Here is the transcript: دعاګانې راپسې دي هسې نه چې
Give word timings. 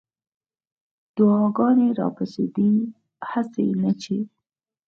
دعاګانې 1.15 1.87
راپسې 1.99 2.45
دي 2.55 2.71
هسې 3.29 3.65
نه 3.81 3.91
چې 4.01 4.17